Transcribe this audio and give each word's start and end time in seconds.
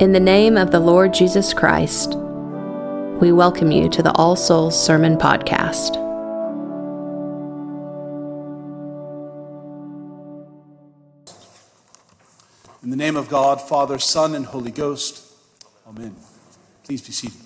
In 0.00 0.12
the 0.12 0.20
name 0.20 0.56
of 0.56 0.70
the 0.70 0.78
Lord 0.78 1.12
Jesus 1.12 1.52
Christ, 1.52 2.14
we 3.20 3.32
welcome 3.32 3.72
you 3.72 3.88
to 3.88 4.00
the 4.00 4.12
All 4.12 4.36
Souls 4.36 4.80
Sermon 4.80 5.16
Podcast. 5.16 5.96
In 12.84 12.90
the 12.90 12.96
name 12.96 13.16
of 13.16 13.28
God, 13.28 13.60
Father, 13.60 13.98
Son, 13.98 14.36
and 14.36 14.46
Holy 14.46 14.70
Ghost, 14.70 15.32
Amen. 15.84 16.14
Please 16.84 17.02
be 17.02 17.10
seated. 17.10 17.40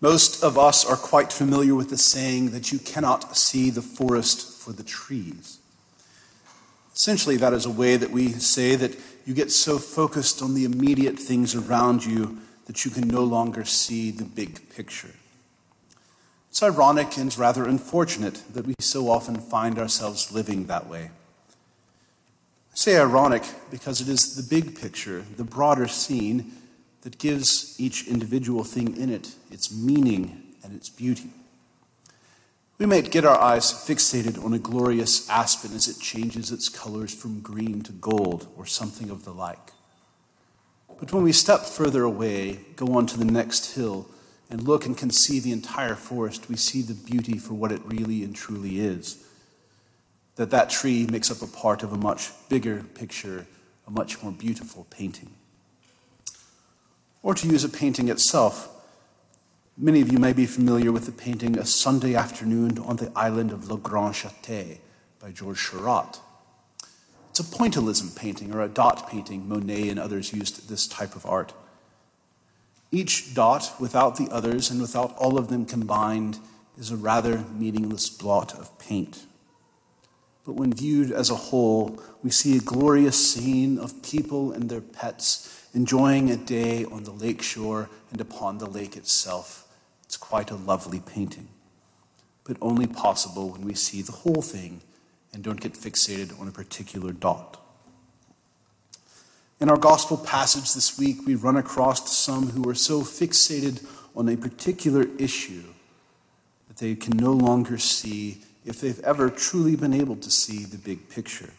Most 0.00 0.42
of 0.42 0.56
us 0.56 0.86
are 0.86 0.96
quite 0.96 1.30
familiar 1.30 1.74
with 1.74 1.90
the 1.90 1.98
saying 1.98 2.52
that 2.52 2.72
you 2.72 2.78
cannot 2.78 3.36
see 3.36 3.68
the 3.68 3.82
forest 3.82 4.51
for 4.62 4.72
the 4.72 4.82
trees. 4.82 5.58
Essentially, 6.94 7.36
that 7.38 7.52
is 7.52 7.66
a 7.66 7.70
way 7.70 7.96
that 7.96 8.10
we 8.10 8.28
say 8.28 8.76
that 8.76 8.96
you 9.24 9.34
get 9.34 9.50
so 9.50 9.78
focused 9.78 10.42
on 10.42 10.54
the 10.54 10.64
immediate 10.64 11.18
things 11.18 11.54
around 11.54 12.04
you 12.04 12.38
that 12.66 12.84
you 12.84 12.90
can 12.90 13.08
no 13.08 13.24
longer 13.24 13.64
see 13.64 14.10
the 14.10 14.24
big 14.24 14.70
picture. 14.74 15.10
It's 16.50 16.62
ironic 16.62 17.16
and 17.16 17.36
rather 17.38 17.64
unfortunate 17.64 18.42
that 18.52 18.66
we 18.66 18.74
so 18.78 19.10
often 19.10 19.36
find 19.36 19.78
ourselves 19.78 20.32
living 20.32 20.66
that 20.66 20.86
way. 20.86 21.10
I 22.72 22.74
say 22.74 22.98
ironic 22.98 23.42
because 23.70 24.00
it 24.00 24.08
is 24.08 24.36
the 24.36 24.42
big 24.42 24.78
picture, 24.78 25.24
the 25.36 25.44
broader 25.44 25.88
scene, 25.88 26.52
that 27.02 27.18
gives 27.18 27.78
each 27.80 28.06
individual 28.06 28.64
thing 28.64 28.96
in 28.96 29.10
it 29.10 29.34
its 29.50 29.74
meaning 29.74 30.54
and 30.62 30.74
its 30.74 30.88
beauty. 30.88 31.30
We 32.82 32.86
might 32.86 33.12
get 33.12 33.24
our 33.24 33.40
eyes 33.40 33.72
fixated 33.72 34.44
on 34.44 34.54
a 34.54 34.58
glorious 34.58 35.30
aspen 35.30 35.72
as 35.72 35.86
it 35.86 36.00
changes 36.00 36.50
its 36.50 36.68
colors 36.68 37.14
from 37.14 37.38
green 37.38 37.82
to 37.82 37.92
gold 37.92 38.52
or 38.56 38.66
something 38.66 39.08
of 39.08 39.24
the 39.24 39.30
like. 39.30 39.70
But 40.98 41.12
when 41.12 41.22
we 41.22 41.30
step 41.30 41.60
further 41.60 42.02
away, 42.02 42.58
go 42.74 42.96
on 42.96 43.06
to 43.06 43.16
the 43.16 43.24
next 43.24 43.76
hill, 43.76 44.08
and 44.50 44.66
look 44.66 44.84
and 44.84 44.98
can 44.98 45.10
see 45.10 45.38
the 45.38 45.52
entire 45.52 45.94
forest, 45.94 46.48
we 46.48 46.56
see 46.56 46.82
the 46.82 46.94
beauty 46.94 47.38
for 47.38 47.54
what 47.54 47.70
it 47.70 47.82
really 47.84 48.24
and 48.24 48.34
truly 48.34 48.80
is. 48.80 49.24
That 50.34 50.50
that 50.50 50.68
tree 50.68 51.06
makes 51.06 51.30
up 51.30 51.40
a 51.40 51.46
part 51.46 51.84
of 51.84 51.92
a 51.92 51.96
much 51.96 52.32
bigger 52.48 52.82
picture, 52.82 53.46
a 53.86 53.92
much 53.92 54.20
more 54.24 54.32
beautiful 54.32 54.88
painting. 54.90 55.30
Or 57.22 57.32
to 57.36 57.46
use 57.46 57.62
a 57.62 57.68
painting 57.68 58.08
itself, 58.08 58.71
many 59.76 60.00
of 60.00 60.12
you 60.12 60.18
may 60.18 60.32
be 60.32 60.46
familiar 60.46 60.92
with 60.92 61.06
the 61.06 61.12
painting 61.12 61.58
A 61.58 61.64
Sunday 61.64 62.14
Afternoon 62.14 62.78
on 62.78 62.96
the 62.96 63.10
Island 63.16 63.52
of 63.52 63.70
Le 63.70 63.78
Grand 63.78 64.14
Châtelet 64.14 64.78
by 65.18 65.30
Georges 65.32 65.62
Seurat. 65.62 66.20
It's 67.30 67.40
a 67.40 67.44
pointillism 67.44 68.14
painting 68.14 68.52
or 68.52 68.60
a 68.60 68.68
dot 68.68 69.08
painting. 69.08 69.48
Monet 69.48 69.88
and 69.88 69.98
others 69.98 70.34
used 70.34 70.68
this 70.68 70.86
type 70.86 71.16
of 71.16 71.24
art. 71.24 71.54
Each 72.90 73.34
dot, 73.34 73.74
without 73.80 74.16
the 74.16 74.28
others 74.30 74.70
and 74.70 74.80
without 74.80 75.16
all 75.16 75.38
of 75.38 75.48
them 75.48 75.64
combined, 75.64 76.38
is 76.76 76.90
a 76.90 76.96
rather 76.96 77.38
meaningless 77.56 78.10
blot 78.10 78.54
of 78.58 78.78
paint. 78.78 79.24
But 80.44 80.56
when 80.56 80.74
viewed 80.74 81.10
as 81.10 81.30
a 81.30 81.34
whole, 81.34 82.02
we 82.22 82.30
see 82.30 82.58
a 82.58 82.60
glorious 82.60 83.32
scene 83.32 83.78
of 83.78 84.02
people 84.02 84.52
and 84.52 84.68
their 84.68 84.80
pets 84.82 85.66
enjoying 85.72 86.30
a 86.30 86.36
day 86.36 86.84
on 86.84 87.04
the 87.04 87.12
lake 87.12 87.40
shore 87.40 87.88
and 88.10 88.20
upon 88.20 88.58
the 88.58 88.68
lake 88.68 88.96
itself. 88.96 89.61
It's 90.12 90.18
quite 90.18 90.50
a 90.50 90.56
lovely 90.56 91.00
painting, 91.00 91.48
but 92.44 92.58
only 92.60 92.86
possible 92.86 93.48
when 93.48 93.62
we 93.62 93.72
see 93.72 94.02
the 94.02 94.12
whole 94.12 94.42
thing 94.42 94.82
and 95.32 95.42
don't 95.42 95.58
get 95.58 95.72
fixated 95.72 96.38
on 96.38 96.46
a 96.46 96.50
particular 96.50 97.12
dot. 97.12 97.58
In 99.58 99.70
our 99.70 99.78
gospel 99.78 100.18
passage 100.18 100.74
this 100.74 100.98
week, 100.98 101.26
we 101.26 101.34
run 101.34 101.56
across 101.56 102.14
some 102.14 102.50
who 102.50 102.68
are 102.68 102.74
so 102.74 103.00
fixated 103.00 103.86
on 104.14 104.28
a 104.28 104.36
particular 104.36 105.06
issue 105.16 105.64
that 106.68 106.76
they 106.76 106.94
can 106.94 107.16
no 107.16 107.32
longer 107.32 107.78
see, 107.78 108.42
if 108.66 108.82
they've 108.82 109.00
ever 109.00 109.30
truly 109.30 109.76
been 109.76 109.94
able 109.94 110.16
to 110.16 110.30
see, 110.30 110.66
the 110.66 110.76
big 110.76 111.08
picture. 111.08 111.54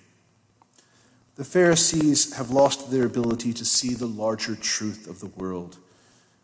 The 1.37 1.43
Pharisees 1.43 2.35
have 2.35 2.51
lost 2.51 2.91
their 2.91 3.07
ability 3.07 3.51
to 3.53 3.65
see 3.65 3.95
the 3.95 4.05
larger 4.05 4.55
truth 4.55 5.07
of 5.07 5.21
the 5.21 5.41
world. 5.41 5.79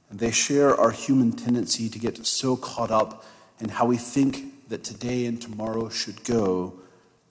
And 0.09 0.19
they 0.19 0.31
share 0.31 0.75
our 0.75 0.91
human 0.91 1.31
tendency 1.31 1.89
to 1.89 1.99
get 1.99 2.25
so 2.25 2.55
caught 2.55 2.91
up 2.91 3.25
in 3.59 3.69
how 3.69 3.85
we 3.85 3.97
think 3.97 4.67
that 4.69 4.83
today 4.83 5.25
and 5.25 5.41
tomorrow 5.41 5.89
should 5.89 6.23
go 6.23 6.79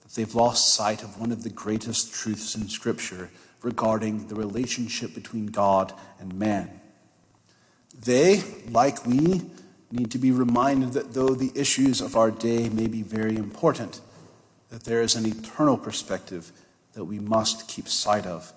that 0.01 0.13
they've 0.13 0.35
lost 0.35 0.73
sight 0.73 1.03
of 1.03 1.19
one 1.19 1.31
of 1.31 1.43
the 1.43 1.49
greatest 1.49 2.13
truths 2.13 2.55
in 2.55 2.69
Scripture 2.69 3.29
regarding 3.61 4.27
the 4.27 4.35
relationship 4.35 5.13
between 5.13 5.47
God 5.47 5.93
and 6.19 6.33
man. 6.33 6.79
They, 8.01 8.43
like 8.69 9.05
we, 9.05 9.41
need 9.91 10.11
to 10.11 10.17
be 10.17 10.31
reminded 10.31 10.93
that 10.93 11.13
though 11.13 11.29
the 11.29 11.51
issues 11.55 11.99
of 11.99 12.15
our 12.15 12.31
day 12.31 12.69
may 12.69 12.87
be 12.87 13.01
very 13.01 13.35
important, 13.35 14.01
that 14.69 14.83
there 14.83 15.01
is 15.01 15.15
an 15.15 15.25
eternal 15.25 15.77
perspective 15.77 16.51
that 16.93 17.05
we 17.05 17.19
must 17.19 17.67
keep 17.67 17.87
sight 17.87 18.25
of 18.25 18.53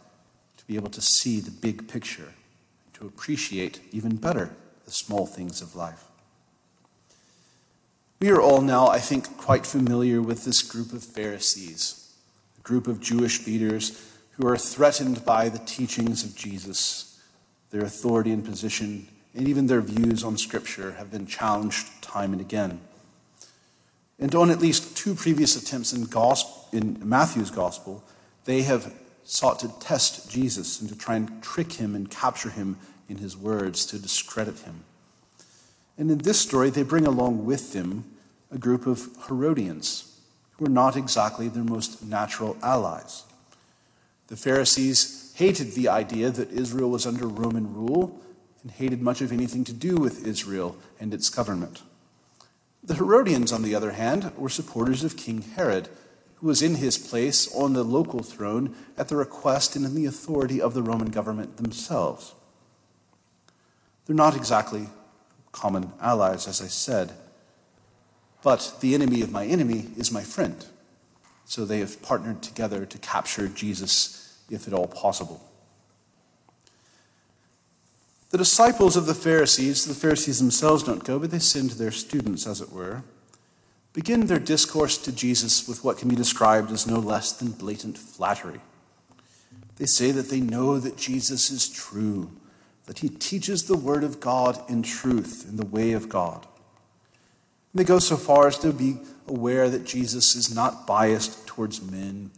to 0.59 0.67
be 0.67 0.77
able 0.77 0.91
to 0.91 1.01
see 1.01 1.41
the 1.41 1.51
big 1.51 1.89
picture, 1.89 2.33
to 3.03 3.09
appreciate 3.09 3.81
even 3.91 4.15
better 4.15 4.55
the 4.85 4.91
small 4.93 5.27
things 5.27 5.61
of 5.61 5.75
life. 5.75 6.05
We 8.21 8.31
are 8.31 8.41
all 8.41 8.61
now, 8.61 8.87
I 8.87 9.01
think, 9.01 9.37
quite 9.37 9.67
familiar 9.67 10.23
with 10.23 10.45
this 10.45 10.63
group 10.63 10.93
of 10.93 11.03
Pharisees, 11.03 12.15
a 12.59 12.63
group 12.63 12.87
of 12.87 13.01
Jewish 13.01 13.45
leaders 13.45 14.09
who 14.33 14.47
are 14.47 14.57
threatened 14.57 15.25
by 15.25 15.49
the 15.49 15.59
teachings 15.59 16.23
of 16.23 16.37
Jesus. 16.37 17.21
Their 17.71 17.83
authority 17.83 18.31
and 18.31 18.45
position, 18.45 19.09
and 19.35 19.49
even 19.49 19.67
their 19.67 19.81
views 19.81 20.23
on 20.23 20.39
Scripture, 20.39 20.93
have 20.93 21.11
been 21.11 21.27
challenged 21.27 22.03
time 22.03 22.31
and 22.31 22.41
again. 22.41 22.81
And 24.21 24.33
on 24.37 24.49
at 24.49 24.61
least 24.61 24.97
two 24.97 25.17
previous 25.17 25.61
attempts 25.61 25.93
in, 25.93 26.05
gospel, 26.05 26.69
in 26.71 27.01
Matthew's 27.03 27.51
Gospel, 27.51 28.05
they 28.45 28.63
have 28.63 28.95
sought 29.25 29.59
to 29.61 29.81
test 29.81 30.31
Jesus 30.31 30.81
and 30.81 30.89
to 30.89 30.97
try 30.97 31.17
and 31.17 31.43
trick 31.43 31.73
him 31.73 31.97
and 31.97 32.09
capture 32.09 32.51
him 32.51 32.77
in 33.09 33.19
his 33.19 33.37
words 33.37 33.85
to 33.87 33.99
discredit 33.99 34.61
him. 34.61 34.85
And 35.99 36.11
in 36.11 36.19
this 36.19 36.41
story, 36.41 36.71
they 36.71 36.83
bring 36.83 37.07
along 37.07 37.45
with 37.45 37.73
them 37.73 38.05
a 38.51 38.59
group 38.59 38.87
of 38.87 39.09
Herodians 39.27 40.21
who 40.53 40.67
are 40.67 40.71
not 40.71 40.97
exactly 40.97 41.49
their 41.49 41.65
most 41.65 42.03
natural 42.03 42.57
allies. 42.63 43.25
The 44.29 44.37
Pharisees 44.37 45.33
hated 45.37 45.73
the 45.73 45.89
idea 45.89 46.31
that 46.31 46.53
Israel 46.53 46.91
was 46.91 47.07
under 47.07 47.27
Roman 47.27 47.75
rule 47.75 48.21
and 48.63 48.71
hated 48.71 49.03
much 49.03 49.21
of 49.21 49.33
anything 49.33 49.65
to 49.65 49.73
do 49.73 49.97
with 49.97 50.27
Israel 50.27 50.77
and 51.01 51.13
its 51.13 51.29
government. 51.29 51.83
The 52.85 52.95
Herodians, 52.95 53.53
on 53.53 53.63
the 53.63 53.75
other 53.75 53.93
hand, 53.93 54.33
were 54.37 54.49
supporters 54.49 55.05
of 55.05 55.17
King 55.17 55.43
Herod 55.43 55.89
who 56.43 56.49
was 56.49 56.61
in 56.61 56.75
his 56.75 56.99
place 56.99 57.53
on 57.55 57.73
the 57.73 57.85
local 57.85 58.21
throne 58.21 58.75
at 58.99 59.07
the 59.09 59.17
request 59.17 59.77
and 59.77 59.85
in 59.87 59.95
the 59.95 60.07
authority 60.07 60.61
of 60.61 60.75
the 60.75 60.83
Roman 60.83 61.09
government 61.09 61.57
themselves. 61.57 62.35
They're 64.07 64.17
not 64.17 64.37
exactly 64.37 64.89
common 65.53 65.93
allies, 66.01 66.49
as 66.49 66.61
I 66.61 66.67
said, 66.67 67.13
but 68.43 68.77
the 68.81 68.95
enemy 68.95 69.23
of 69.23 69.31
my 69.31 69.47
enemy 69.47 69.89
is 69.97 70.11
my 70.11 70.23
friend. 70.23 70.65
So 71.45 71.65
they 71.65 71.81
have 71.81 72.03
partnered 72.03 72.43
together 72.43 72.87
to 72.87 72.99
capture 72.99 73.49
Jesus, 73.49 74.39
if 74.51 74.67
at 74.67 74.75
all 74.75 74.87
possible. 74.87 75.47
The 78.31 78.39
disciples 78.39 78.97
of 78.97 79.07
the 79.07 79.15
Pharisees, 79.15 79.85
the 79.85 79.95
Pharisees 79.95 80.39
themselves 80.39 80.83
don't 80.83 81.05
go, 81.05 81.19
but 81.19 81.31
they 81.31 81.39
send 81.39 81.73
their 81.73 81.91
students, 81.91 82.47
as 82.47 82.61
it 82.61 82.73
were 82.73 83.03
begin 83.93 84.27
their 84.27 84.39
discourse 84.39 84.97
to 84.99 85.13
Jesus 85.13 85.69
with 85.69 85.85
what 85.85 85.99
can 85.99 86.09
be 86.09 86.17
described 86.17 86.71
as 86.71 86.87
no 86.87 86.99
less 86.99 87.33
than 87.33 87.51
blatant 87.51 87.99
flattery. 87.99 88.61
They 89.77 89.87
say 89.87 90.13
that 90.13 90.31
they 90.31 90.41
know 90.41 90.79
that 90.79 90.97
Jesus 90.97 91.51
is 91.51 91.69
true, 91.69 92.31
that 92.93 92.99
he 92.99 93.09
teaches 93.09 93.65
the 93.65 93.77
Word 93.77 94.05
of 94.05 94.21
God 94.21 94.63
in 94.69 94.83
truth, 94.83 95.47
in 95.49 95.57
the 95.57 95.65
way 95.65 95.93
of 95.93 96.11
God. 96.11 96.47
And 97.73 97.81
they 97.81 97.85
go 97.85 97.99
so 97.99 98.17
far 98.17 98.47
as 98.49 98.59
to 98.59 98.73
be 98.73 98.99
aware 99.27 99.71
that 99.71 99.87
Jesus 99.87 100.37
is 100.37 100.55
not 100.55 100.87
biased 100.87 101.47
towards 101.47 101.81
men. 101.81 102.31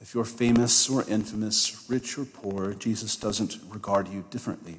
If 0.00 0.14
you're 0.14 0.24
famous 0.24 0.88
or 0.88 1.04
infamous, 1.08 1.84
rich 1.90 2.16
or 2.16 2.24
poor, 2.24 2.72
Jesus 2.72 3.16
doesn't 3.16 3.58
regard 3.68 4.08
you 4.08 4.24
differently. 4.30 4.76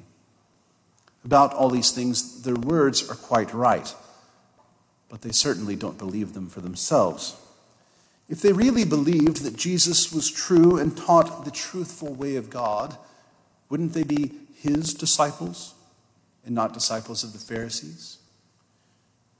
About 1.24 1.54
all 1.54 1.70
these 1.70 1.92
things, 1.92 2.42
their 2.42 2.56
words 2.56 3.08
are 3.08 3.14
quite 3.14 3.54
right 3.54 3.94
but 5.10 5.20
they 5.22 5.32
certainly 5.32 5.76
don't 5.76 5.98
believe 5.98 6.32
them 6.32 6.48
for 6.48 6.60
themselves. 6.60 7.36
If 8.28 8.40
they 8.40 8.52
really 8.52 8.84
believed 8.84 9.42
that 9.42 9.56
Jesus 9.56 10.12
was 10.12 10.30
true 10.30 10.78
and 10.78 10.96
taught 10.96 11.44
the 11.44 11.50
truthful 11.50 12.14
way 12.14 12.36
of 12.36 12.48
God, 12.48 12.96
wouldn't 13.68 13.92
they 13.92 14.04
be 14.04 14.32
his 14.60 14.92
disciples 14.92 15.74
and 16.44 16.54
not 16.54 16.74
disciples 16.74 17.24
of 17.24 17.32
the 17.32 17.38
Pharisees? 17.38 18.18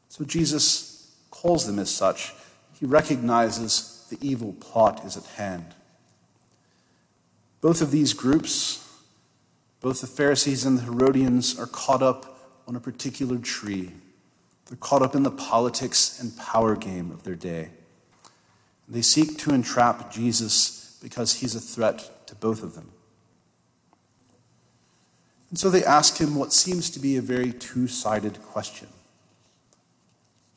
So 0.09 0.25
Jesus 0.25 1.15
calls 1.31 1.67
them 1.67 1.79
as 1.79 1.91
such. 1.91 2.33
He 2.79 2.87
recognizes 2.87 4.07
the 4.11 4.19
evil 4.21 4.55
plot 4.55 5.05
is 5.05 5.17
at 5.17 5.25
hand. 5.25 5.75
Both 7.61 7.83
of 7.83 7.91
these 7.91 8.15
groups, 8.15 8.89
both 9.81 10.01
the 10.01 10.07
Pharisees 10.07 10.65
and 10.65 10.79
the 10.79 10.83
Herodians, 10.83 11.59
are 11.59 11.67
caught 11.67 12.03
up 12.03 12.41
on 12.67 12.75
a 12.75 12.81
particular 12.81 13.37
tree. 13.39 13.93
They're 14.67 14.79
caught 14.79 15.03
up 15.03 15.15
in 15.15 15.23
the 15.23 15.31
politics 15.31 16.21
and 16.21 16.37
power 16.37 16.75
game 16.77 17.11
of 17.11 17.25
their 17.25 17.35
day. 17.35 17.71
They 18.89 19.03
seek 19.03 19.39
to 19.39 19.53
entrap 19.53 20.11
Jesus 20.11 20.99
because 21.03 21.35
he's 21.35 21.55
a 21.55 21.61
threat 21.61 22.27
to 22.29 22.35
both 22.35 22.63
of 22.63 22.75
them. 22.75 22.91
And 25.51 25.59
so 25.59 25.69
they 25.69 25.85
ask 25.85 26.19
him 26.19 26.37
what 26.37 26.53
seems 26.53 26.91
to 26.91 27.01
be 27.01 27.17
a 27.17 27.23
very 27.23 27.53
two 27.53 27.89
sided 27.89 28.41
question 28.43 28.89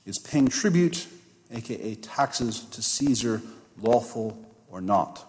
Is 0.05 0.19
paying 0.19 0.47
tribute, 0.47 1.07
aka 1.51 1.95
taxes, 1.95 2.61
to 2.65 2.81
Caesar 2.81 3.41
lawful 3.81 4.37
or 4.69 4.79
not? 4.79 5.27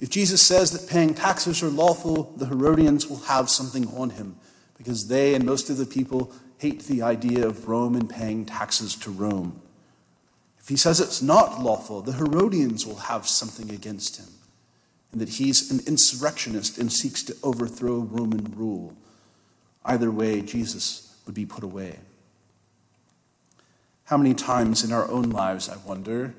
If 0.00 0.08
Jesus 0.08 0.40
says 0.40 0.70
that 0.70 0.88
paying 0.88 1.12
taxes 1.12 1.62
are 1.62 1.68
lawful, 1.68 2.32
the 2.36 2.46
Herodians 2.46 3.06
will 3.06 3.20
have 3.20 3.50
something 3.50 3.86
on 3.88 4.10
him 4.10 4.36
because 4.78 5.08
they 5.08 5.34
and 5.34 5.44
most 5.44 5.68
of 5.68 5.76
the 5.76 5.84
people 5.84 6.32
hate 6.56 6.84
the 6.84 7.02
idea 7.02 7.46
of 7.46 7.68
Rome 7.68 7.94
and 7.94 8.08
paying 8.08 8.46
taxes 8.46 8.96
to 8.96 9.10
Rome. 9.10 9.60
If 10.58 10.68
he 10.68 10.76
says 10.76 11.00
it's 11.00 11.20
not 11.20 11.62
lawful, 11.62 12.00
the 12.00 12.12
Herodians 12.12 12.86
will 12.86 12.96
have 12.96 13.28
something 13.28 13.70
against 13.70 14.16
him 14.16 14.28
and 15.12 15.20
that 15.20 15.28
he's 15.30 15.70
an 15.70 15.80
insurrectionist 15.86 16.78
and 16.78 16.92
seeks 16.92 17.22
to 17.24 17.36
overthrow 17.42 17.98
Roman 17.98 18.52
rule. 18.56 18.96
Either 19.84 20.10
way, 20.10 20.40
Jesus 20.40 21.16
would 21.26 21.34
be 21.34 21.46
put 21.46 21.64
away. 21.64 21.98
How 24.04 24.16
many 24.16 24.34
times 24.34 24.84
in 24.84 24.92
our 24.92 25.08
own 25.08 25.30
lives, 25.30 25.68
I 25.68 25.76
wonder, 25.86 26.34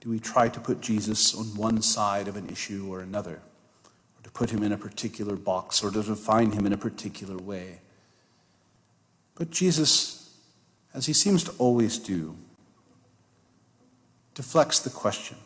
do 0.00 0.10
we 0.10 0.18
try 0.18 0.48
to 0.48 0.60
put 0.60 0.80
Jesus 0.80 1.34
on 1.34 1.56
one 1.56 1.80
side 1.82 2.28
of 2.28 2.36
an 2.36 2.48
issue 2.48 2.86
or 2.90 3.00
another, 3.00 3.40
or 3.82 4.22
to 4.22 4.30
put 4.30 4.50
him 4.50 4.62
in 4.62 4.72
a 4.72 4.78
particular 4.78 5.34
box, 5.36 5.82
or 5.82 5.90
to 5.90 6.02
define 6.02 6.52
him 6.52 6.66
in 6.66 6.72
a 6.72 6.78
particular 6.78 7.36
way? 7.36 7.80
But 9.34 9.50
Jesus, 9.50 10.36
as 10.92 11.06
he 11.06 11.12
seems 11.12 11.42
to 11.44 11.52
always 11.58 11.98
do, 11.98 12.36
deflects 14.34 14.78
the 14.78 14.90
question 14.90 15.38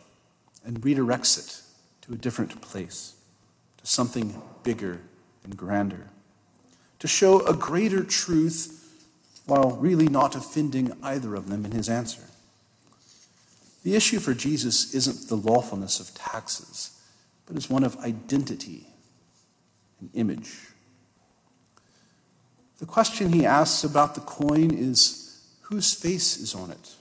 and 0.65 0.81
redirects 0.81 1.39
it 1.39 1.68
to 2.09 2.15
a 2.15 2.17
different 2.17 2.59
place, 2.61 3.13
to 3.77 3.85
something 3.85 4.41
bigger 4.63 4.99
and 5.43 5.55
grander, 5.55 6.09
to 6.97 7.07
show 7.07 7.45
a 7.45 7.53
greater 7.53 8.03
truth 8.03 8.75
while 9.45 9.77
really 9.77 10.07
not 10.07 10.35
offending 10.35 10.91
either 11.03 11.35
of 11.35 11.49
them 11.49 11.65
in 11.65 11.71
his 11.71 11.87
answer. 11.87 12.23
The 13.83 13.95
issue 13.95 14.19
for 14.19 14.33
Jesus 14.33 14.93
isn't 14.93 15.29
the 15.29 15.35
lawfulness 15.35 15.99
of 15.99 16.13
taxes, 16.15 16.99
but 17.45 17.55
is 17.55 17.69
one 17.69 17.83
of 17.83 17.97
identity 17.97 18.87
and 19.99 20.09
image. 20.13 20.57
The 22.79 22.85
question 22.85 23.33
he 23.33 23.45
asks 23.45 23.83
about 23.83 24.15
the 24.15 24.21
coin 24.21 24.71
is 24.73 25.41
whose 25.61 25.93
face 25.93 26.37
is 26.37 26.55
on 26.55 26.71
it? 26.71 26.95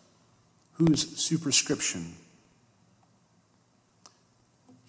Whose 0.75 1.16
superscription? 1.19 2.14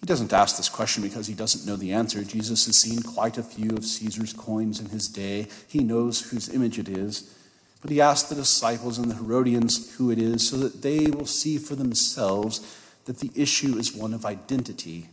He 0.00 0.06
doesn't 0.06 0.32
ask 0.32 0.56
this 0.56 0.70
question 0.70 1.02
because 1.02 1.26
he 1.26 1.34
doesn't 1.34 1.66
know 1.66 1.76
the 1.76 1.92
answer. 1.92 2.24
Jesus 2.24 2.64
has 2.66 2.76
seen 2.76 3.02
quite 3.02 3.36
a 3.36 3.42
few 3.42 3.70
of 3.76 3.84
Caesar's 3.84 4.32
coins 4.32 4.80
in 4.80 4.86
his 4.86 5.08
day. 5.08 5.46
He 5.68 5.80
knows 5.80 6.30
whose 6.30 6.48
image 6.48 6.78
it 6.78 6.88
is. 6.88 7.34
But 7.82 7.90
he 7.90 8.00
asks 8.00 8.28
the 8.28 8.34
disciples 8.34 8.98
and 8.98 9.10
the 9.10 9.14
Herodians 9.14 9.96
who 9.96 10.10
it 10.10 10.18
is 10.18 10.48
so 10.48 10.56
that 10.56 10.82
they 10.82 11.06
will 11.06 11.26
see 11.26 11.58
for 11.58 11.74
themselves 11.74 12.60
that 13.04 13.18
the 13.18 13.30
issue 13.34 13.76
is 13.78 13.94
one 13.94 14.14
of 14.14 14.24
identity, 14.24 15.08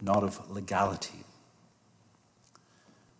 not 0.00 0.22
of 0.22 0.50
legality. 0.50 1.24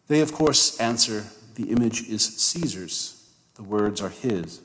They, 0.08 0.20
of 0.20 0.32
course, 0.32 0.78
answer 0.78 1.26
the 1.54 1.70
image 1.70 2.08
is 2.08 2.24
Caesar's, 2.24 3.28
the 3.54 3.62
words 3.62 4.00
are 4.00 4.10
his. 4.10 4.60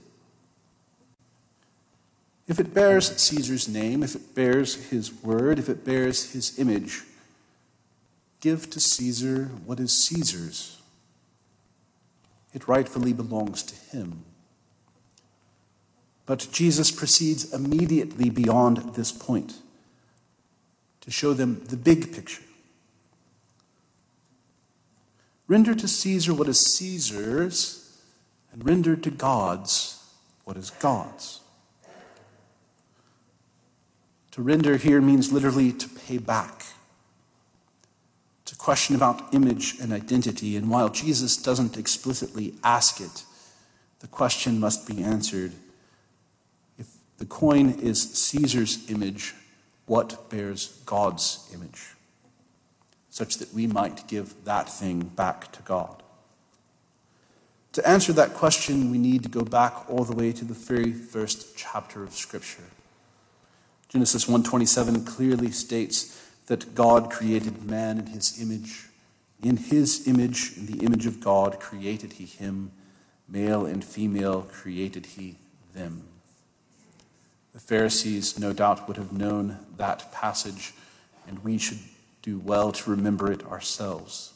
If 2.47 2.59
it 2.59 2.73
bears 2.73 3.15
Caesar's 3.21 3.67
name, 3.67 4.03
if 4.03 4.15
it 4.15 4.33
bears 4.33 4.89
his 4.89 5.13
word, 5.13 5.59
if 5.59 5.67
it 5.67 5.83
bears 5.83 6.31
his 6.31 6.57
image, 6.57 7.03
give 8.39 8.69
to 8.69 8.79
Caesar 8.79 9.51
what 9.65 9.79
is 9.79 9.91
Caesar's. 10.05 10.81
It 12.53 12.67
rightfully 12.67 13.11
belongs 13.11 13.63
to 13.63 13.75
him. 13.95 14.23
But 16.25 16.47
Jesus 16.51 16.89
proceeds 16.89 17.53
immediately 17.53 18.29
beyond 18.29 18.95
this 18.95 19.11
point 19.11 19.55
to 21.01 21.11
show 21.11 21.33
them 21.33 21.63
the 21.65 21.77
big 21.77 22.13
picture. 22.13 22.43
Render 25.47 25.75
to 25.75 25.87
Caesar 25.87 26.33
what 26.33 26.49
is 26.49 26.59
Caesar's, 26.75 27.97
and 28.51 28.65
render 28.65 28.95
to 28.95 29.09
God's 29.09 30.03
what 30.43 30.57
is 30.57 30.69
God's. 30.69 31.41
To 34.37 34.43
render 34.43 34.77
here 34.77 35.01
means 35.01 35.31
literally 35.31 35.71
to 35.71 35.89
pay 35.89 36.19
back. 36.19 36.63
It's 38.43 38.51
a 38.51 38.55
question 38.55 38.95
about 38.95 39.33
image 39.33 39.79
and 39.81 39.91
identity, 39.91 40.55
and 40.55 40.69
while 40.69 40.89
Jesus 40.89 41.37
doesn't 41.37 41.75
explicitly 41.75 42.53
ask 42.63 43.01
it, 43.01 43.23
the 43.99 44.05
question 44.05 44.59
must 44.59 44.87
be 44.87 45.01
answered. 45.01 45.53
If 46.77 46.85
the 47.17 47.25
coin 47.25 47.79
is 47.79 48.13
Caesar's 48.13 48.87
image, 48.91 49.33
what 49.87 50.29
bears 50.29 50.83
God's 50.85 51.49
image? 51.51 51.95
Such 53.09 53.37
that 53.39 53.51
we 53.55 53.65
might 53.65 54.07
give 54.07 54.35
that 54.45 54.69
thing 54.69 54.99
back 55.15 55.51
to 55.53 55.63
God. 55.63 56.03
To 57.71 57.89
answer 57.89 58.13
that 58.13 58.35
question, 58.35 58.91
we 58.91 58.99
need 58.99 59.23
to 59.23 59.29
go 59.29 59.41
back 59.41 59.89
all 59.89 60.03
the 60.03 60.15
way 60.15 60.31
to 60.31 60.45
the 60.45 60.53
very 60.53 60.93
first 60.93 61.57
chapter 61.57 62.03
of 62.03 62.13
Scripture. 62.13 62.61
Genesis 63.89 64.25
1:27 64.25 65.05
clearly 65.05 65.51
states 65.51 66.21
that 66.47 66.75
God 66.75 67.09
created 67.09 67.63
man 67.63 67.99
in 67.99 68.07
his 68.07 68.41
image. 68.41 68.85
In 69.41 69.57
his 69.57 70.07
image, 70.07 70.53
in 70.57 70.65
the 70.65 70.83
image 70.83 71.05
of 71.05 71.19
God, 71.19 71.59
created 71.59 72.13
he 72.13 72.25
him. 72.25 72.71
Male 73.27 73.65
and 73.65 73.83
female 73.83 74.43
created 74.43 75.05
he 75.05 75.37
them. 75.73 76.03
The 77.53 77.59
Pharisees, 77.59 78.39
no 78.39 78.53
doubt, 78.53 78.87
would 78.87 78.97
have 78.97 79.11
known 79.11 79.59
that 79.77 80.11
passage, 80.11 80.73
and 81.27 81.43
we 81.43 81.57
should 81.57 81.79
do 82.21 82.39
well 82.39 82.71
to 82.71 82.91
remember 82.91 83.31
it 83.31 83.45
ourselves. 83.45 84.33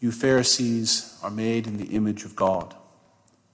You 0.00 0.12
Pharisees 0.12 1.18
are 1.22 1.30
made 1.30 1.66
in 1.66 1.78
the 1.78 1.94
image 1.94 2.24
of 2.24 2.36
God. 2.36 2.74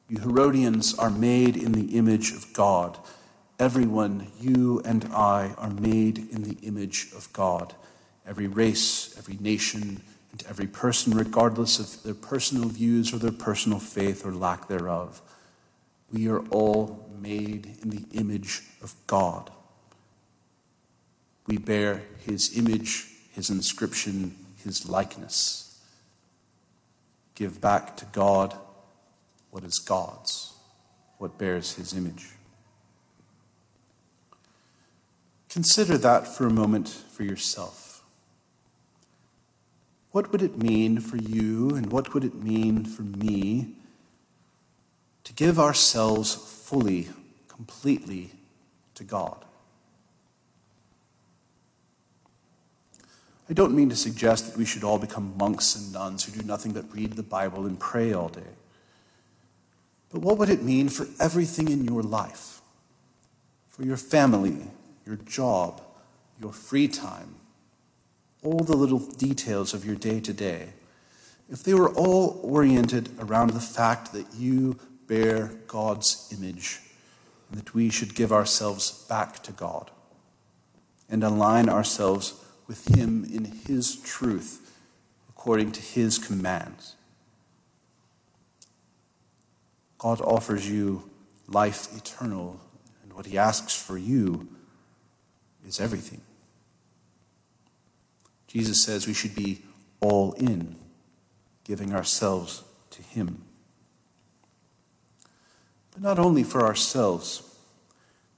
You 0.08 0.18
Herodians 0.18 0.94
are 0.94 1.10
made 1.10 1.56
in 1.56 1.72
the 1.72 1.96
image 1.96 2.32
of 2.32 2.52
God. 2.52 2.98
Everyone, 3.62 4.26
you 4.40 4.82
and 4.84 5.04
I, 5.14 5.54
are 5.56 5.70
made 5.70 6.18
in 6.32 6.42
the 6.42 6.56
image 6.66 7.10
of 7.14 7.32
God. 7.32 7.72
Every 8.26 8.48
race, 8.48 9.16
every 9.16 9.36
nation, 9.38 10.02
and 10.32 10.42
every 10.48 10.66
person, 10.66 11.16
regardless 11.16 11.78
of 11.78 12.02
their 12.02 12.12
personal 12.12 12.68
views 12.68 13.14
or 13.14 13.18
their 13.18 13.30
personal 13.30 13.78
faith 13.78 14.26
or 14.26 14.32
lack 14.32 14.66
thereof. 14.66 15.22
We 16.12 16.28
are 16.28 16.40
all 16.48 17.08
made 17.20 17.78
in 17.82 17.90
the 17.90 18.04
image 18.18 18.62
of 18.82 18.96
God. 19.06 19.52
We 21.46 21.56
bear 21.56 22.02
his 22.26 22.58
image, 22.58 23.06
his 23.30 23.48
inscription, 23.48 24.34
his 24.64 24.88
likeness. 24.88 25.80
Give 27.36 27.60
back 27.60 27.96
to 27.98 28.06
God 28.06 28.56
what 29.52 29.62
is 29.62 29.78
God's, 29.78 30.52
what 31.18 31.38
bears 31.38 31.76
his 31.76 31.94
image. 31.94 32.32
Consider 35.52 35.98
that 35.98 36.26
for 36.26 36.46
a 36.46 36.50
moment 36.50 36.88
for 36.88 37.24
yourself. 37.24 38.02
What 40.10 40.32
would 40.32 40.40
it 40.40 40.56
mean 40.56 40.98
for 40.98 41.18
you 41.18 41.68
and 41.76 41.92
what 41.92 42.14
would 42.14 42.24
it 42.24 42.34
mean 42.34 42.86
for 42.86 43.02
me 43.02 43.74
to 45.24 45.32
give 45.34 45.58
ourselves 45.58 46.34
fully, 46.34 47.10
completely 47.48 48.30
to 48.94 49.04
God? 49.04 49.44
I 53.50 53.52
don't 53.52 53.74
mean 53.74 53.90
to 53.90 53.96
suggest 53.96 54.46
that 54.46 54.56
we 54.56 54.64
should 54.64 54.84
all 54.84 54.98
become 54.98 55.36
monks 55.36 55.76
and 55.76 55.92
nuns 55.92 56.24
who 56.24 56.32
do 56.32 56.46
nothing 56.46 56.72
but 56.72 56.90
read 56.94 57.12
the 57.12 57.22
Bible 57.22 57.66
and 57.66 57.78
pray 57.78 58.14
all 58.14 58.30
day. 58.30 58.40
But 60.10 60.22
what 60.22 60.38
would 60.38 60.48
it 60.48 60.62
mean 60.62 60.88
for 60.88 61.06
everything 61.20 61.68
in 61.68 61.84
your 61.84 62.02
life? 62.02 62.62
For 63.68 63.82
your 63.82 63.98
family, 63.98 64.70
your 65.06 65.16
job, 65.16 65.80
your 66.40 66.52
free 66.52 66.88
time, 66.88 67.36
all 68.42 68.60
the 68.60 68.76
little 68.76 68.98
details 68.98 69.74
of 69.74 69.84
your 69.84 69.96
day 69.96 70.20
to 70.20 70.32
day, 70.32 70.70
if 71.50 71.62
they 71.62 71.74
were 71.74 71.92
all 71.92 72.40
oriented 72.42 73.10
around 73.18 73.50
the 73.50 73.60
fact 73.60 74.12
that 74.12 74.26
you 74.34 74.78
bear 75.06 75.52
God's 75.66 76.32
image, 76.36 76.80
and 77.50 77.60
that 77.60 77.74
we 77.74 77.90
should 77.90 78.14
give 78.14 78.32
ourselves 78.32 79.04
back 79.08 79.42
to 79.42 79.52
God 79.52 79.90
and 81.10 81.22
align 81.22 81.68
ourselves 81.68 82.34
with 82.66 82.96
Him 82.96 83.24
in 83.24 83.44
His 83.44 83.96
truth 83.96 84.74
according 85.28 85.72
to 85.72 85.80
His 85.82 86.18
commands. 86.18 86.94
God 89.98 90.20
offers 90.22 90.68
you 90.68 91.10
life 91.46 91.94
eternal, 91.94 92.58
and 93.02 93.12
what 93.12 93.26
He 93.26 93.36
asks 93.36 93.74
for 93.80 93.98
you 93.98 94.48
is 95.66 95.80
everything. 95.80 96.20
Jesus 98.46 98.82
says 98.82 99.06
we 99.06 99.14
should 99.14 99.34
be 99.34 99.62
all 100.00 100.32
in, 100.32 100.76
giving 101.64 101.94
ourselves 101.94 102.62
to 102.90 103.02
Him. 103.02 103.42
But 105.92 106.02
not 106.02 106.18
only 106.18 106.42
for 106.42 106.62
ourselves, 106.66 107.42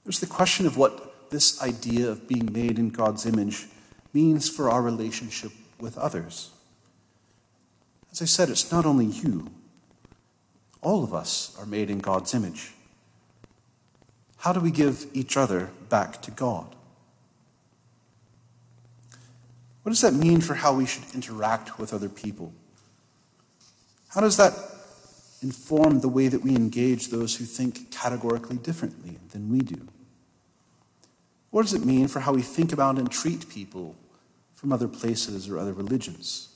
there's 0.03 0.19
the 0.19 0.27
question 0.27 0.65
of 0.65 0.77
what 0.77 1.29
this 1.31 1.61
idea 1.61 2.09
of 2.09 2.27
being 2.27 2.51
made 2.51 2.77
in 2.77 2.89
God's 2.89 3.25
image 3.25 3.67
means 4.13 4.49
for 4.49 4.69
our 4.69 4.81
relationship 4.81 5.51
with 5.79 5.97
others. 5.97 6.51
As 8.11 8.21
I 8.21 8.25
said, 8.25 8.49
it's 8.49 8.71
not 8.71 8.85
only 8.85 9.07
you, 9.07 9.49
all 10.81 11.03
of 11.03 11.13
us 11.13 11.53
are 11.59 11.65
made 11.65 11.89
in 11.89 11.99
God's 11.99 12.33
image. 12.33 12.73
How 14.37 14.53
do 14.53 14.59
we 14.59 14.71
give 14.71 15.07
each 15.13 15.35
other 15.35 15.71
back 15.89 16.21
to 16.21 16.31
God? 16.31 16.75
What 19.85 19.91
does 19.91 20.01
that 20.01 20.15
mean 20.15 20.41
for 20.41 20.55
how 20.55 20.73
we 20.73 20.87
should 20.87 21.03
interact 21.13 21.77
with 21.77 21.93
other 21.93 22.09
people? 22.09 22.51
How 24.07 24.19
does 24.19 24.35
that 24.37 24.51
inform 25.43 25.99
the 25.99 26.09
way 26.09 26.27
that 26.27 26.41
we 26.41 26.55
engage 26.55 27.09
those 27.09 27.35
who 27.35 27.45
think 27.45 27.91
categorically 27.91 28.57
differently 28.57 29.19
than 29.29 29.47
we 29.47 29.59
do? 29.59 29.87
What 31.51 31.61
does 31.61 31.75
it 31.75 31.85
mean 31.85 32.07
for 32.07 32.19
how 32.19 32.33
we 32.33 32.41
think 32.41 32.73
about 32.73 32.97
and 32.97 33.11
treat 33.11 33.47
people 33.47 33.95
from 34.55 34.73
other 34.73 34.87
places 34.87 35.47
or 35.47 35.59
other 35.59 35.73
religions 35.73 36.49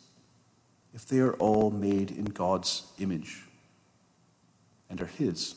if 0.96 1.06
they 1.06 1.20
are 1.20 1.34
all 1.34 1.70
made 1.70 2.10
in 2.10 2.26
God's 2.26 2.82
image 2.98 3.44
and 4.90 5.00
are 5.00 5.06
His? 5.06 5.54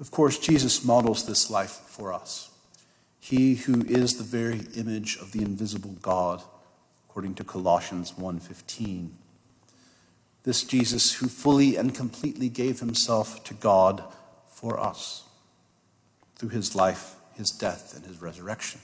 Of 0.00 0.10
course, 0.10 0.38
Jesus 0.38 0.86
models 0.86 1.26
this 1.26 1.50
life 1.50 1.82
for 1.86 2.14
us. 2.14 2.50
He 3.28 3.56
who 3.56 3.82
is 3.86 4.18
the 4.18 4.22
very 4.22 4.60
image 4.76 5.16
of 5.16 5.32
the 5.32 5.42
invisible 5.42 5.96
God, 6.00 6.44
according 7.08 7.34
to 7.34 7.44
Colossians 7.44 8.12
1:15 8.16 9.18
this 10.44 10.62
Jesus 10.62 11.14
who 11.14 11.26
fully 11.26 11.74
and 11.74 11.92
completely 11.92 12.48
gave 12.48 12.78
himself 12.78 13.42
to 13.42 13.52
God 13.52 14.04
for 14.48 14.78
us 14.78 15.24
through 16.36 16.50
his 16.50 16.76
life, 16.76 17.16
his 17.34 17.50
death, 17.50 17.96
and 17.96 18.06
his 18.06 18.22
resurrection. 18.22 18.80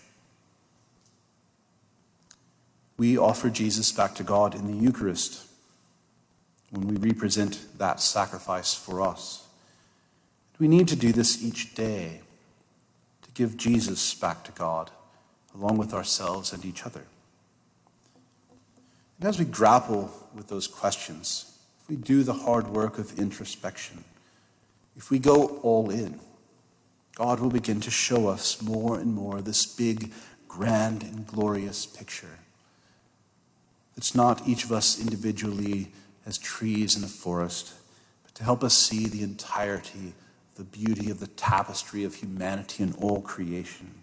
We 2.96 3.16
offer 3.16 3.48
Jesus 3.48 3.92
back 3.92 4.16
to 4.16 4.24
God 4.24 4.56
in 4.56 4.66
the 4.66 4.76
Eucharist 4.76 5.46
when 6.70 6.88
we 6.88 6.96
represent 6.96 7.78
that 7.78 8.00
sacrifice 8.00 8.74
for 8.74 9.00
us. 9.02 9.44
We 10.58 10.66
need 10.66 10.88
to 10.88 10.96
do 10.96 11.12
this 11.12 11.40
each 11.40 11.76
day 11.76 12.22
give 13.34 13.56
Jesus 13.56 14.14
back 14.14 14.44
to 14.44 14.52
God 14.52 14.90
along 15.54 15.78
with 15.78 15.92
ourselves 15.92 16.52
and 16.52 16.64
each 16.64 16.84
other. 16.84 17.04
And 19.18 19.28
as 19.28 19.38
we 19.38 19.44
grapple 19.44 20.10
with 20.34 20.48
those 20.48 20.66
questions, 20.66 21.58
if 21.80 21.88
we 21.88 21.96
do 21.96 22.22
the 22.22 22.32
hard 22.32 22.68
work 22.68 22.98
of 22.98 23.18
introspection, 23.18 24.04
if 24.96 25.10
we 25.10 25.18
go 25.18 25.58
all 25.62 25.90
in, 25.90 26.20
God 27.14 27.40
will 27.40 27.50
begin 27.50 27.80
to 27.82 27.90
show 27.90 28.28
us 28.28 28.62
more 28.62 28.98
and 28.98 29.14
more 29.14 29.42
this 29.42 29.66
big, 29.66 30.12
grand, 30.48 31.02
and 31.02 31.26
glorious 31.26 31.86
picture. 31.86 32.38
It's 33.96 34.14
not 34.14 34.48
each 34.48 34.64
of 34.64 34.72
us 34.72 35.00
individually 35.00 35.92
as 36.24 36.38
trees 36.38 36.96
in 36.96 37.04
a 37.04 37.08
forest, 37.08 37.74
but 38.24 38.34
to 38.36 38.44
help 38.44 38.64
us 38.64 38.74
see 38.74 39.06
the 39.06 39.22
entirety, 39.22 40.14
the 40.56 40.64
beauty 40.64 41.10
of 41.10 41.20
the 41.20 41.26
tapestry 41.28 42.04
of 42.04 42.16
humanity 42.16 42.82
and 42.82 42.94
all 42.96 43.20
creation. 43.20 44.02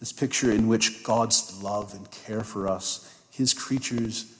This 0.00 0.12
picture 0.12 0.50
in 0.50 0.68
which 0.68 1.02
God's 1.02 1.62
love 1.62 1.94
and 1.94 2.10
care 2.10 2.42
for 2.42 2.68
us, 2.68 3.18
his 3.30 3.54
creatures, 3.54 4.34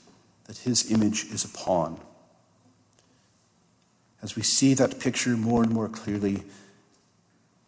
that 0.46 0.58
his 0.58 0.90
image 0.90 1.24
is 1.32 1.44
upon. 1.44 2.00
As 4.22 4.36
we 4.36 4.42
see 4.42 4.74
that 4.74 5.00
picture 5.00 5.36
more 5.36 5.62
and 5.62 5.72
more 5.72 5.88
clearly, 5.88 6.42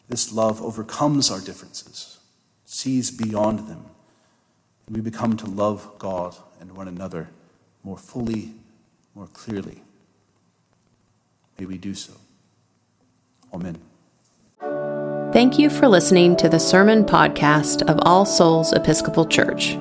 this 0.08 0.32
love 0.32 0.62
overcomes 0.62 1.30
our 1.30 1.40
differences, 1.40 2.18
sees 2.64 3.10
beyond 3.10 3.68
them, 3.68 3.86
and 4.86 4.96
we 4.96 5.02
become 5.02 5.36
to 5.36 5.46
love 5.46 5.90
God 5.98 6.36
and 6.60 6.76
one 6.76 6.88
another 6.88 7.28
more 7.82 7.98
fully, 7.98 8.52
more 9.14 9.28
clearly. 9.28 9.82
May 11.58 11.66
we 11.66 11.78
do 11.78 11.94
so. 11.94 12.12
Amen. 13.52 13.78
Thank 15.32 15.58
you 15.58 15.68
for 15.68 15.88
listening 15.88 16.36
to 16.36 16.48
the 16.48 16.58
sermon 16.58 17.04
podcast 17.04 17.82
of 17.90 17.98
All 18.02 18.24
Souls 18.24 18.72
Episcopal 18.72 19.26
Church. 19.26 19.74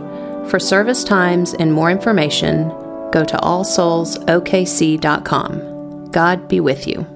For 0.50 0.60
service 0.60 1.04
times 1.04 1.54
and 1.54 1.72
more 1.72 1.90
information, 1.90 2.70
go 3.12 3.24
to 3.24 3.38
allsoulsokc.com. 3.38 6.12
God 6.12 6.48
be 6.48 6.60
with 6.60 6.88
you. 6.88 7.15